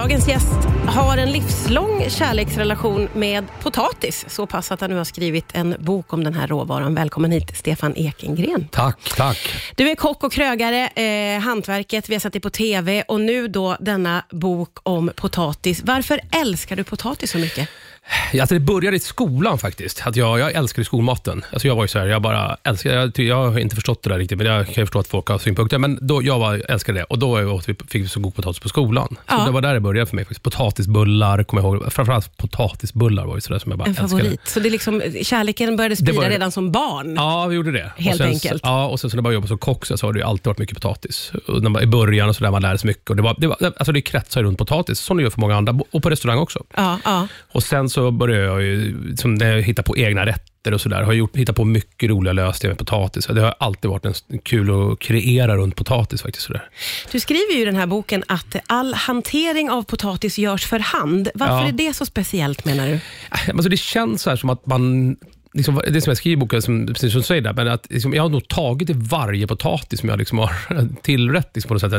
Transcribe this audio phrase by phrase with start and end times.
[0.00, 4.24] Dagens gäst har en livslång kärleksrelation med potatis.
[4.28, 6.94] Så pass att han nu har skrivit en bok om den här råvaran.
[6.94, 8.68] Välkommen hit, Stefan Ekengren.
[8.70, 9.38] Tack, tack.
[9.74, 13.48] Du är kock och krögare, eh, hantverket, vi har sett dig på TV och nu
[13.48, 15.82] då denna bok om potatis.
[15.84, 17.68] Varför älskar du potatis så mycket?
[18.40, 20.02] Alltså det började i skolan faktiskt.
[20.06, 21.44] Att jag, jag älskade skolmaten.
[21.52, 24.10] Alltså jag var ju så här, jag bara älskar, jag, jag har inte förstått det
[24.10, 25.78] där riktigt, men jag kan ju förstå att folk har synpunkter.
[25.78, 28.60] Men då, jag var, älskade det och då åt vi, fick vi så god potatis
[28.60, 29.08] på skolan.
[29.08, 29.44] Så Ja.
[29.44, 30.24] det var där det började för mig.
[30.24, 30.42] Faktiskt.
[30.42, 31.92] Potatisbullar, kommer jag ihåg.
[31.92, 34.08] Framförallt potatisbullar var ju sådär som jag bara En älskade.
[34.10, 34.40] favorit.
[34.48, 37.14] Så det är liksom, kärleken började sprida började- redan som barn?
[37.16, 37.92] Ja, vi gjorde det.
[37.96, 38.62] Helt sen, enkelt.
[38.64, 40.58] Ja, och sen så när jag började jobba som kock så har det alltid varit
[40.58, 41.32] mycket potatis.
[41.48, 43.10] Och när man, I början och så där man lärde sig mycket.
[43.10, 45.56] Och det, var, det, var, alltså det kretsar runt potatis, som det gör för många
[45.56, 45.78] andra.
[45.90, 46.64] Och på restaurang också.
[46.76, 47.28] Ja, ja.
[47.52, 51.02] Och Sen så började jag ju, som när jag hittade på egna rätter och sådär,
[51.02, 53.26] har gjort, hittat på mycket roliga lösningar med potatis.
[53.26, 56.22] Det har alltid varit en, kul att kreera runt potatis.
[56.22, 56.46] faktiskt.
[56.46, 56.68] Sådär.
[57.12, 61.28] Du skriver ju i den här boken att all hantering av potatis görs för hand.
[61.34, 61.68] Varför Ja.
[61.68, 63.00] är det så speciellt menar du?
[63.52, 65.16] Alltså det känns så här som att man
[65.52, 67.86] Liksom, det som jag skriver i boken, som, precis som du säger, där, men att
[67.90, 70.50] liksom, jag har nog tagit i varje potatis som jag liksom har
[71.02, 71.50] tillrätt.
[71.54, 71.90] Liksom, på något sätt.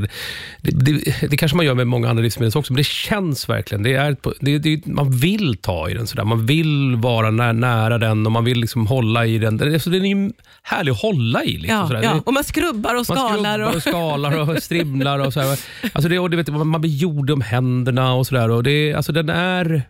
[0.61, 3.83] Det, det, det kanske man gör med många andra livsmedel också, men det känns verkligen.
[3.83, 6.23] Det är, det, det, man vill ta i den, sådär.
[6.23, 9.57] man vill vara nä, nära den och man vill liksom hålla i den.
[9.57, 10.31] Det, så den är ju
[10.63, 11.57] härlig att hålla i.
[11.57, 12.03] Liksom, Ja, sådär.
[12.03, 12.13] ja.
[12.13, 13.53] Det- Och man skrubbar och man skalar.
[13.53, 13.75] skrubbar Och...
[13.75, 15.19] och skalar och strimlar.
[15.19, 15.59] Och så här.
[15.94, 18.94] Alltså det, och det vet, man man blir jord om händerna och sådär.
[18.95, 19.83] Alltså den är...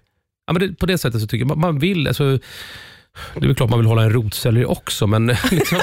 [0.48, 2.08] Ja, men det, på det sättet så tycker jag man, man vill...
[2.08, 2.40] Alltså,
[3.34, 5.80] det är väl klart man vill hålla en rotselleri också, men liksom,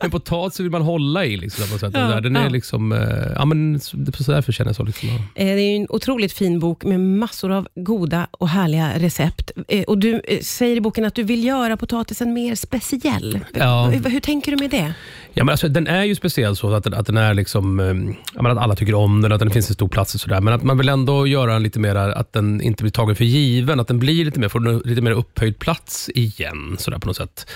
[0.00, 1.36] en potatis vill man hålla i.
[1.36, 1.90] Liksom, på sätt.
[1.94, 2.48] Ja, Den där, den är ja.
[2.48, 2.98] liksom, eh,
[3.36, 4.82] ja, men, så, därför känner jag så.
[4.82, 5.08] Liksom.
[5.08, 9.50] Eh, Det är en otroligt fin bok med massor av goda och härliga recept.
[9.68, 13.38] Eh, Och Du säger i boken att du vill göra potatisen mer speciell.
[13.54, 13.84] Ja.
[13.86, 14.94] Hur, tänker du med det?
[15.34, 17.86] Ja, men alltså, den är ju speciell så att, att den är liksom, eh,
[18.34, 20.40] ja, men att alla tycker om den, att den finns en stor plats och sådär.
[20.40, 23.24] Men att man vill ändå göra den lite mer, att den inte blir tagen för
[23.24, 23.80] given.
[23.80, 26.53] Att den blir lite mer, får lite mer upphöjd plats igen.
[26.78, 27.50] Sådär, på något sätt.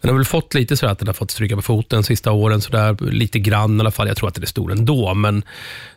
[0.00, 2.60] Den har väl fått lite så att den har fått stryka på foten sista åren.
[2.60, 4.08] Sådär, lite grann i alla fall.
[4.08, 5.14] Jag tror att den är stor ändå.
[5.14, 5.42] Men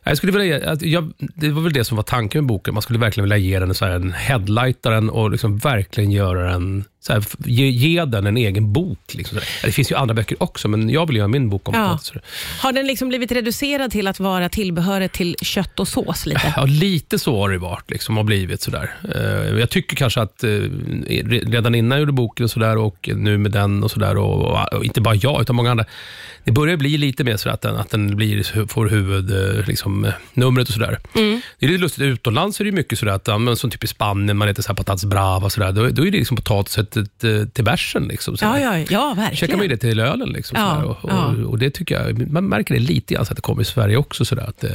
[0.04, 2.74] jag skulle vilja, ge- jag, det var väl det som var tanken med boken.
[2.74, 7.14] Man skulle verkligen vilja ge den så en headlightaren och liksom verkligen göra den så
[7.14, 9.14] här, ge, ge den en egen bok.
[9.14, 9.40] Liksom.
[9.64, 11.88] Det finns ju andra böcker också, men jag vill göra min bok om Ja.
[11.92, 12.22] potatis.
[12.62, 16.26] Har den liksom blivit reducerad till att vara tillbehöret till kött och sås?
[16.26, 16.54] lite?
[16.56, 18.62] Ja, lite så har det varit, liksom, har blivit.
[18.62, 18.96] Sådär.
[19.16, 23.10] Eh, jag tycker kanske att eh, re- redan innan jag gjorde boken och, sådär, och
[23.16, 25.86] nu med den och sådär, och, och inte bara jag, utan många andra.
[26.46, 30.14] Det börjar bli lite mer så att den, att den blir, får huvudnumret liksom, eh,
[30.34, 31.00] numret och sådär.
[31.14, 34.38] Det är lite lustigt, utomlands är det mycket sådär, att, men som typ i Spanien,
[34.38, 37.64] man äter så här patatas brava, sådär, då, då är det liksom potatiset till, till
[37.64, 38.04] bärsen.
[38.04, 38.38] Liksom.
[38.42, 39.36] Ja, ja, ja verkligen.
[39.36, 40.30] Käkar man ju det till ölen.
[40.30, 40.86] Liksom, Ja, sådär.
[40.86, 41.48] Och, och, ja.
[41.48, 43.98] och det tycker jag, man märker det lite grann så att det kommer i Sverige
[43.98, 44.26] också.
[44.26, 44.72] Sådär, att, eh,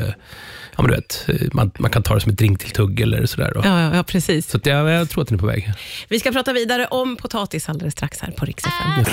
[0.77, 3.53] ja, men du vet, eh, man, man kan ta det som ett drinktilltugg eller sådär.
[3.55, 3.61] Då.
[3.65, 4.51] Ja, ja, ja, precis.
[4.51, 5.73] Så att jag, jag tror att den är på väg.
[6.09, 9.05] Vi ska prata vidare om potatis alldeles strax här på Rix FM.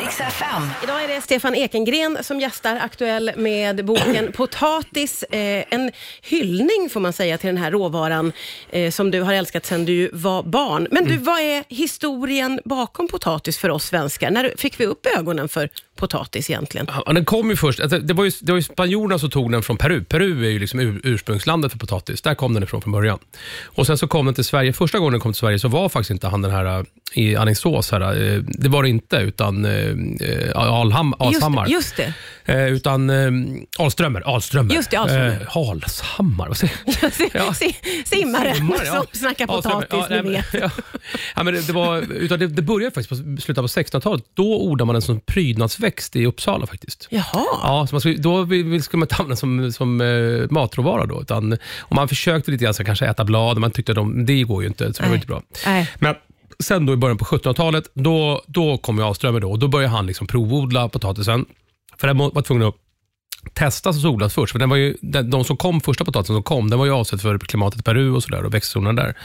[0.00, 0.62] Riks FM.
[0.82, 5.22] Idag är det Stefan Ekengren som gästar, aktuell med boken Potatis.
[5.22, 5.90] Eh, en
[6.22, 8.32] hyllning får man säga till den här råvaran
[8.70, 10.88] eh, som du har älskat sedan du var barn.
[10.90, 14.30] Men du, vad är historien bakom potatis för oss svenskar?
[14.30, 16.86] När fick vi upp ögonen för potatis egentligen?
[17.06, 19.52] Ja, den kom ju först, alltså, det var ju, det var ju spanjorerna som tog
[19.52, 20.04] den från Peru.
[20.04, 22.22] Peru är ju liksom ur, ursprungslandet för potatis.
[22.22, 23.18] Där kom den ifrån från början.
[23.64, 24.72] Och Sen så kom den till Sverige.
[24.72, 26.84] Första gången den kom till Sverige så var faktiskt inte han den här eh,
[27.14, 27.90] i Alingsås.
[27.90, 28.00] Här,
[28.48, 29.96] det var det inte, utan eh,
[30.54, 31.43] Alham, Alshammar.
[31.52, 32.12] Just, just det.
[32.46, 33.30] Eh, utan eh,
[33.78, 34.20] Alströmer.
[34.34, 34.74] Alströmer.
[34.74, 35.40] Just det, Alströmer.
[35.50, 36.48] Eh, Alshammar.
[36.48, 37.12] Vad säger jag?
[37.46, 37.54] Ja.
[37.54, 38.92] Si- Simmare Simmare, ja.
[38.94, 40.52] som snackar potatis, Ja, ni nej, vet.
[40.52, 40.70] men- Ja.
[41.36, 44.24] Ja, men det, det, var, utan det, det började faktiskt på slutet av 1600-talet.
[44.34, 47.06] Då odlade man den som prydnadsväxt i Uppsala faktiskt.
[47.10, 47.24] Jaha.
[47.62, 51.06] Ja, så man skulle, då skulle man inte använda som, som eh, matråvara.
[51.06, 54.26] Då, utan, och man försökte lite grann så kanske äta blad, man tyckte att de,
[54.26, 55.42] det går ju inte, så det var inte bra.
[55.66, 55.90] Nej.
[55.98, 56.14] Men
[56.58, 59.92] sen då i början på 1700-talet, då, då kom ju Alströmer då, och då började
[59.92, 61.46] han liksom provodla potatisen.
[61.96, 62.74] För den var tvungen att
[63.54, 64.52] testas och odlas först.
[64.52, 66.92] För den var ju, de, de som kom, första potatisen som kom, den var ju
[66.92, 69.16] avsedd för klimatet i Peru och, sådär och växtzonerna där.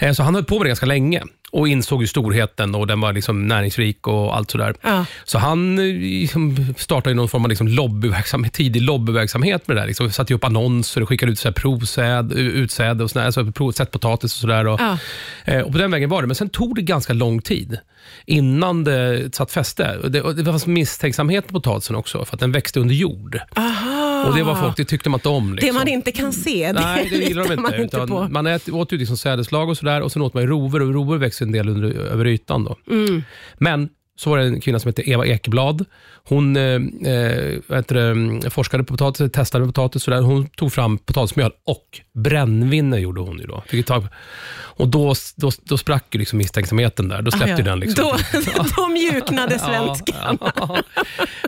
[0.00, 3.00] Eh, Så han höll på med det ganska länge och insåg ju storheten och den
[3.00, 4.74] var liksom näringsrik och allt sådär.
[4.82, 5.04] Ja.
[5.24, 9.86] Så han eh, liksom startade någon form av liksom lobbyverksamhet, tidig lobbyverksamhet med det där.
[9.86, 13.52] Liksom, satte upp annonser och skickade ut så här provsäd, utsäde och sådär, alltså
[13.86, 14.66] potatis och sådär.
[14.66, 14.98] Och, Ja.
[15.44, 16.26] eh, och på den vägen var det.
[16.26, 17.78] Men sen tog det ganska lång tid
[18.26, 19.96] innan det satt fäste.
[20.08, 23.38] Det, det fanns misstänksamhet på potatisen också, för att den växte under jord.
[23.56, 24.09] Aha.
[24.28, 25.54] Och det var folk, det tyckte man inte om.
[25.54, 25.66] Liksom.
[25.68, 27.96] Det man inte kan se, det, Nej, det gillar de litar man inte.
[27.96, 28.28] inte på.
[28.30, 30.94] man ät, åt ju liksom sädeslag och sådär och sen åt man ju rovor och
[30.94, 32.64] rovor växer en del under, över ytan.
[32.64, 32.76] Då.
[32.90, 33.22] Mm.
[33.58, 33.88] Men
[34.20, 35.84] så var det en kvinna som hette Eva Ekeblad.
[36.24, 40.02] Hon eh, eh, det, forskade på potatis, testade potatis.
[40.02, 40.20] Så där.
[40.20, 43.38] Hon tog fram potatismjöl och brännvin gjorde hon.
[43.38, 43.62] Ju då.
[43.66, 44.06] Fick tag,
[44.80, 47.22] och då, då, då sprack ju liksom misstänksamheten där.
[47.22, 47.64] Då släppte Ah, ja.
[47.64, 47.80] den.
[47.80, 48.04] Liksom.
[48.04, 48.16] Då,
[48.76, 50.38] då mjuknade svenskan.
[50.40, 50.82] Ja, ja.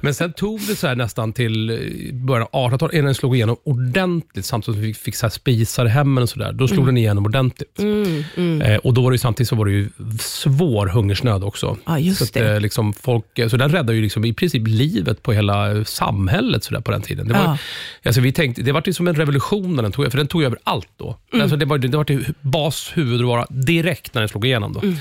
[0.02, 3.56] Men sen tog det så nästan till eh, början av 1800-talet innan den slog igenom
[3.64, 6.52] ordentligt, samtidigt som vi fick så här spisar hemmen och så där.
[6.52, 7.78] Då slog den igenom ordentligt.
[7.78, 9.88] Mm, Eh, och då var det ju, samtidigt så var det ju
[10.20, 11.76] svår hungersnöd också.
[11.86, 12.60] Ja, just så att, det.
[12.62, 16.80] Liksom folk, så den räddade ju liksom i princip livet på hela samhället så där
[16.80, 17.28] på den tiden.
[17.28, 17.58] Det var, Ja.
[18.04, 20.42] alltså vi tänkte, det var ju som en revolution när den tog för den tog
[20.42, 21.16] över allt då.
[21.32, 21.42] Mm.
[21.42, 22.06] Alltså det var, det var
[22.40, 24.72] bas, huvudråvara direkt när den slog igenom.
[24.72, 24.80] Då.
[24.80, 24.96] Mm.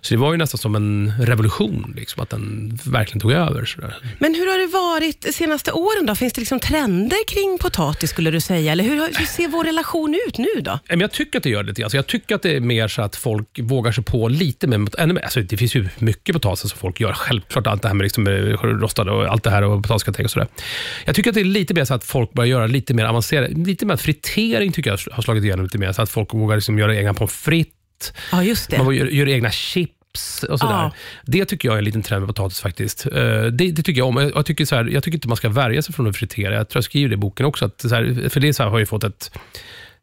[0.00, 3.64] Så det var ju nästan som en revolution, liksom, att den verkligen tog över.
[3.64, 3.96] Så där.
[4.18, 6.14] Men hur har det varit de senaste åren då?
[6.14, 8.72] Finns det liksom trender kring potatis skulle du säga?
[8.72, 10.78] Eller hur, hur ser vår relation ut nu då?
[10.88, 11.90] Jag tycker att det gör det lite grann.
[11.90, 14.88] Så jag tycker att det är mer så att folk vågar sig på lite mer.
[15.22, 17.12] Alltså det finns ju mycket potatis som folk gör.
[17.12, 18.32] Självklart allt det här med liksom eh,
[18.62, 20.48] rostade och allt det här och potatisgratäng och sådär.
[21.04, 23.50] Jag tycker att det är lite mer så att folk börjar göra lite mer avancerat.
[23.50, 25.92] Lite mer fritering tycker jag har slagit igenom lite mer.
[25.92, 27.79] Så att folk vågar liksom göra egna pommes frites.
[28.32, 28.78] Ja, just det.
[28.78, 30.72] Man gör, gör egna chips och sådär.
[30.72, 30.92] Ja.
[31.24, 33.06] Det tycker jag är en liten trend med potatis faktiskt.
[33.06, 34.16] Eh, Det, det tycker jag om.
[34.16, 36.54] Jag, jag tycker, så här, jag tycker inte man ska värja sig från att fritera.
[36.54, 37.64] Jag tror jag skriver det i boken också.
[37.64, 39.32] Att så här, för det så här, har ju fått ett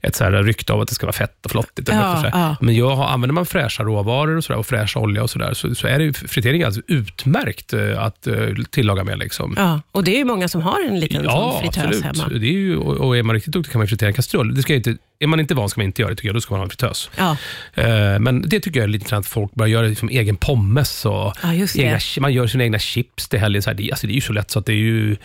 [0.02, 1.90] ett så här rykte av att det ska vara fett och flottigt.
[1.90, 2.30] eller Ja, här.
[2.34, 2.56] ja.
[2.62, 5.40] Men jag har, använder man fräscha råvaror och, så där, och fräsch olja och så,
[5.40, 8.36] där, så, så är det fritering alltså utmärkt eh, att eh,
[8.72, 9.20] tillaga med.
[9.20, 9.54] Liksom.
[9.58, 12.04] Ja, och det är ju många som har en liten sån fritös absolut.
[12.04, 12.28] hemma.
[12.30, 14.56] Det är ju, och, och är man riktigt duktig kan man fritera en kastrull.
[14.56, 16.36] Det ska inte, är man inte van ska man inte göra det, tycker jag.
[16.36, 17.10] Då ska man ha en fritös.
[17.18, 17.38] Ja,
[17.74, 21.06] Eh, Men det tycker jag är lite trend att folk börjar göra liksom egen pommes
[21.06, 23.62] och Ja, egna, man gör sina egna chips till helgen.
[23.62, 25.18] Så här, det, alltså det är ju så lätt så att det är ju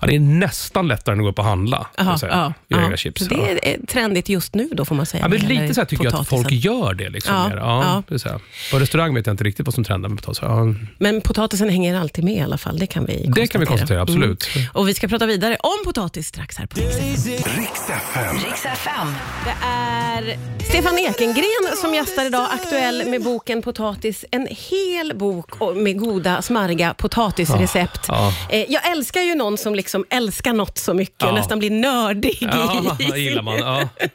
[0.00, 1.86] ja, det är nästan lättare än att gå upp och handla.
[1.98, 2.84] Aha, ja, Göra ja.
[2.84, 3.28] egna chips.
[3.28, 3.46] Det ja.
[3.62, 5.22] är trendigt just nu då får man säga.
[5.24, 7.08] Ja, men lite så här tycker jag att folk gör det.
[7.08, 7.50] Liksom Ja.
[7.56, 8.02] Ja, ja.
[8.08, 8.40] Det är så här.
[8.70, 10.38] På restaurang vet jag inte riktigt vad som trendar med potatis.
[10.42, 13.34] Ja, Men potatisen hänger alltid med i alla fall, det kan vi konstatera.
[13.42, 14.48] det kan vi konstatera, absolut.
[14.56, 14.68] Mm.
[14.72, 19.14] Och vi ska prata vidare om potatis strax här på Rix FM.
[19.44, 20.38] Det är
[20.68, 24.24] Stefan Ekengren som gästar idag, aktuell med boken Potatis.
[24.30, 28.00] En hel bok och- med goda, smarriga potatisrecept.
[28.08, 31.32] Ja, Eh, Jag älskar ju någon som liksom älskar något så mycket, Ja.
[31.32, 32.38] nästan blir nördig.
[32.40, 33.88] Ja, i gillar man.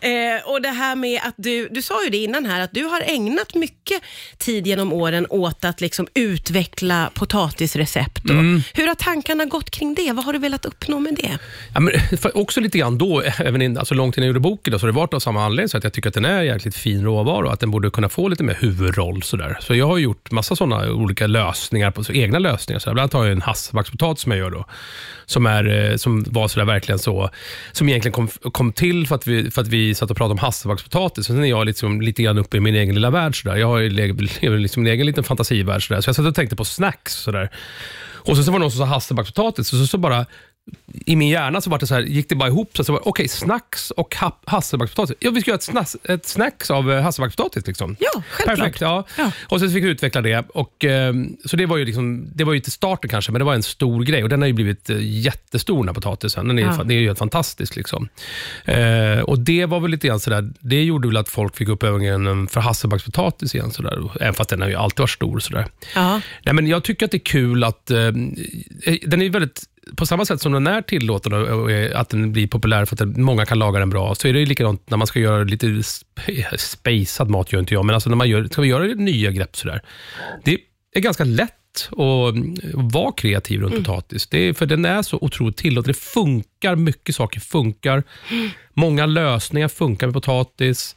[0.00, 2.84] Eh, och det här med att du, du sa ju det innan här, att du
[2.84, 4.02] har ägnat mycket
[4.38, 8.30] tid genom åren åt att liksom utveckla potatisrecept.
[8.30, 8.62] Och Mm.
[8.74, 10.12] Hur har tankarna gått kring det?
[10.12, 11.38] Vad har du velat uppnå med det?
[11.74, 14.72] Ja, men, för också lite grann då, även in, alltså långt innan jag gjorde boken,
[14.72, 16.42] då, så har det varit av samma anledning, så att jag tycker att den är
[16.42, 19.22] jäkligt fin råvara och att den borde kunna få lite mer huvudroll.
[19.22, 19.58] Så, där.
[19.60, 22.78] så jag har gjort massa sådana olika lösningar, på, så egna lösningar.
[22.78, 22.94] Så där.
[22.94, 24.64] Bland annat har jag en havsbackspotatis som jag gör då,
[25.26, 27.30] som, är, eh, som var så där verkligen så,
[27.72, 30.38] som egentligen kom, kom till för att, vi, för att vi satt och pratade om
[30.38, 31.26] hasselbackspotatis.
[31.26, 33.42] Sen är jag liksom, lite grann uppe i min egen lilla värld.
[33.42, 33.56] Sådär.
[33.56, 35.86] Jag har ju lever liksom min egen liten fantasivärld.
[35.86, 36.00] Sådär.
[36.00, 37.14] så jag satt och tänkte på snacks.
[37.14, 37.50] sådär.
[38.28, 40.26] Och sen så var det någon som sa hasselbackspotatis och så, så bara
[41.06, 42.76] i min hjärna så var det så här, gick det bara ihop.
[42.76, 45.16] Så, så okej, snacks och ha- hasselbackspotatis.
[45.20, 47.66] Ja, vi ska göra ett, snass, ett snacks av eh, hasselbackspotatis.
[47.66, 47.96] Liksom.
[48.00, 48.56] Ja, självklart.
[48.58, 48.80] Perfekt.
[48.80, 49.04] Ja.
[49.18, 49.32] Ja.
[49.48, 50.44] Och så fick vi utveckla det.
[50.48, 53.44] Och, eh, så det var ju liksom, det var ju inte starten kanske, men det
[53.44, 54.22] var en stor grej.
[54.22, 56.48] Och Den har ju blivit eh, jättestor, den här potatisen.
[56.48, 56.84] Den är, Ja.
[56.84, 57.76] Det är ju helt fantastiskt.
[57.76, 58.08] Liksom.
[58.64, 61.82] Eh, och Det var väl lite grann sådär, det gjorde väl att folk fick upp
[61.82, 63.70] ögonen för hasselbackspotatis igen.
[63.70, 64.10] Sådär.
[64.20, 65.38] Även fast den har ju alltid varit stor.
[65.40, 65.66] Sådär.
[65.94, 66.20] Ja.
[66.44, 67.96] Nej, men jag tycker att det är kul att eh,
[69.06, 69.62] den är väldigt
[69.96, 73.46] på samma sätt som den är tillåten och, att den blir populär för att många
[73.46, 76.56] kan laga den bra, så är det ju likadant när man ska göra lite sp-
[76.58, 79.56] spacad mat, gör inte jag, men alltså när man gör, ska vi göra nya grepp
[79.56, 79.82] sådär.
[80.44, 80.58] Det
[80.94, 81.54] är ganska lätt
[81.90, 85.92] att mm, vara kreativ runt potatis, det är, för den är så otroligt tillåten.
[85.92, 88.02] Det funkar, mycket saker funkar.
[88.74, 90.96] Många lösningar funkar med potatis.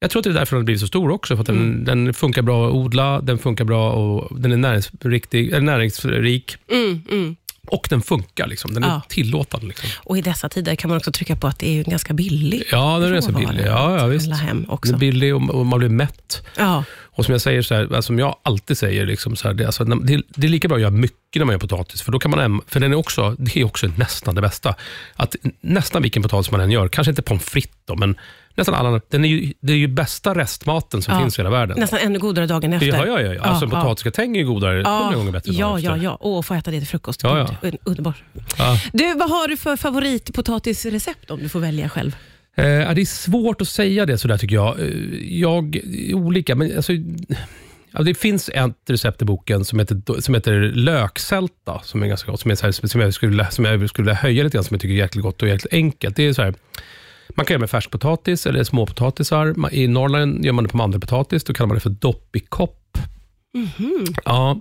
[0.00, 1.36] Jag tror att det är därför den har blivit så stor också.
[1.36, 5.62] För att den, den funkar bra att odla, den funkar bra och den är näringsriktig,
[5.62, 7.36] näringsrik Mm, mm.
[7.68, 8.46] Och den funkar.
[8.46, 8.74] Liksom.
[8.74, 9.02] Den är Ja.
[9.08, 9.66] tillåtande.
[9.66, 9.88] Liksom.
[10.04, 12.98] Och i dessa tider kan man också trycka på att det är ganska billig Ja,
[12.98, 13.66] den är råvara billig.
[13.66, 14.32] Ja, ja, visst.
[14.32, 14.92] hem Den också.
[14.92, 16.46] är billig och, och man blir mätt.
[16.56, 16.84] Ja,
[17.18, 19.66] Och som jag säger, så här, alltså, som jag alltid säger, liksom så här, det,
[19.66, 22.18] alltså, det, det är lika bra att göra mycket när man gör potatis, för då
[22.18, 24.74] kan man för den är också, det är också nästan det bästa.
[25.14, 28.16] Att nästan vilken potatis man än gör, kanske inte pommes frites då, men
[28.58, 31.20] nästan alla, den är ju, det är ju bästa restmaten som Ja.
[31.20, 31.78] finns i hela världen.
[31.80, 32.86] nästan ännu godare dagen efter.
[32.88, 33.34] Ja, ja, ja.
[33.34, 33.42] ja.
[33.42, 35.90] Alltså, en potatisgratäng är ju godare, hundra gånger bättre dagen Ja, efter.
[35.90, 36.18] ja, ja.
[36.20, 37.22] Åh, få äta det till frukost.
[37.22, 37.68] Ja, Gud, ja.
[37.68, 38.22] un- Underbart.
[38.58, 38.80] Ja.
[38.92, 42.16] Du, vad har du för favoritpotatisrecept om du får välja själv?
[42.56, 44.80] Eh, ja, det är svårt att säga det sådär tycker jag.
[44.80, 44.86] Eh,
[45.40, 45.80] Jag,
[46.14, 46.92] olika, men alltså,
[47.92, 52.30] ja, det finns ett recept i boken som heter, som heter löksälta, som är ganska
[52.30, 54.74] gott, som, är så här, som, jag skulle, som jag skulle höja lite grann, som
[54.74, 56.16] jag tycker är jäkligt gott och jäkligt enkelt.
[56.16, 56.54] Det är så här,
[57.38, 59.54] man kan göra med färskpotatis eller småpotatisar.
[59.74, 62.74] I Norrland gör man det på mandelpotatis, då kallar man det för doppikopp.
[64.24, 64.60] Ja.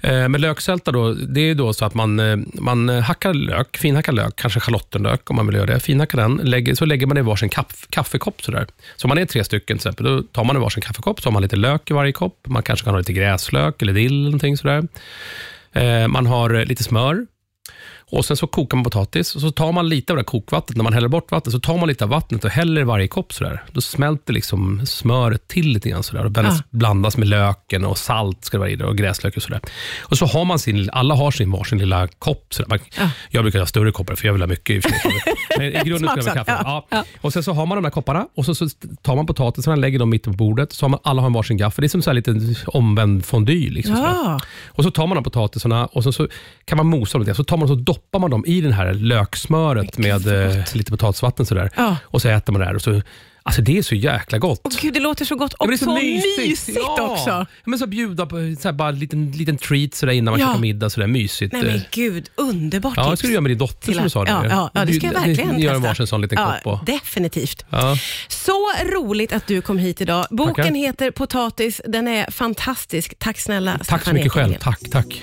[0.00, 4.12] Eh, Men löksälta då, det är då så att man, eh, man hackar lök, finhackar
[4.12, 5.80] lök, kanske schalottenlök om man vill göra det.
[5.80, 8.42] Finhackar den, lägger, så lägger man i varsin kaff, kaffekopp.
[8.42, 8.66] Sådär.
[8.96, 11.28] Så om man är tre stycken till exempel, då tar man i varsin kaffekopp, så
[11.28, 12.46] har man lite lök i varje kopp.
[12.46, 14.88] Man kanske kan ha lite gräslök eller dill eller någonting sådär.
[15.72, 17.26] Eh, Man har lite smör.
[18.14, 20.76] Och Sen så kokar man potatis och så tar man lite av det kokvattnet.
[20.76, 23.08] När man häller bort vattnet så tar man lite av vattnet och häller i varje
[23.08, 23.32] kopp.
[23.32, 23.62] Sådär.
[23.72, 26.02] Då smälter liksom smöret till lite grann.
[26.02, 26.24] Sådär.
[26.24, 29.36] Och blandas, blandas med löken och salt ska det vara i det, och gräslök.
[29.36, 29.60] Och sådär.
[30.00, 32.54] Och så har man sin, alla har sin varsin lilla kopp.
[32.54, 32.68] Sådär.
[32.68, 32.78] Man,
[33.30, 34.86] Jag brukar ha större koppar för jag vill ha mycket.
[34.86, 34.88] I.
[35.58, 36.62] Men i grunden ska det vara kaffe.
[36.62, 37.04] Smaksak, Ja.
[37.20, 38.68] Och Sen så har man de här kopparna och så, så
[39.02, 40.72] tar man potatisen och lägger dem mitt på bordet.
[40.72, 41.82] Så har man, alla har en varsin gaffel.
[41.82, 43.70] Det är som så här lite omvänd fondue.
[43.70, 43.94] Liksom.
[43.96, 44.40] Ja.
[44.66, 46.28] Och så tar man de potatisarna och så, så
[46.64, 47.34] kan man mosa dem lite.
[47.34, 50.90] Så tar man och så doppar man dem i den här löksmöret med eh, lite
[50.90, 51.46] potatisvatten.
[51.46, 51.70] Sådär.
[51.76, 51.96] Ja.
[52.04, 52.74] Och så äter man det här.
[52.74, 53.02] Och så,
[53.42, 54.60] alltså det är så jäkla gott.
[54.64, 57.02] Åh, Gud, det låter så gott Ja, och är så mysigt, Ja.
[57.10, 57.30] också.
[57.30, 60.40] Ja, men så bjuda på så här, bara en liten, liten treat sådär innan man
[60.40, 60.46] Ja.
[60.46, 60.90] käkar middag.
[60.90, 61.52] Sådär, mysigt.
[61.52, 64.24] Nej men gud, underbart ja, det ska du göra med din dotter som du sa.
[64.26, 66.72] ja, ja, ja, det ska jag verkligen Ni gör en varsin sån liten ja, kopp.
[66.80, 67.64] Och, Definitivt.
[67.70, 67.96] ja.
[68.28, 70.26] Så roligt att du kom hit idag.
[70.30, 70.74] Boken Tackar.
[70.74, 71.80] heter Potatis.
[71.88, 73.14] Den är fantastisk.
[73.18, 74.54] Tack snälla Tack så mycket själv.
[74.60, 75.06] Tack, tack.